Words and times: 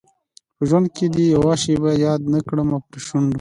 په 0.55 0.63
ژوند 0.69 0.87
کي 0.95 1.05
دي 1.15 1.25
یوه 1.35 1.53
شېبه 1.61 1.91
یاد 2.05 2.21
نه 2.33 2.39
کړمه 2.47 2.77
پر 2.87 2.99
شونډو 3.05 3.29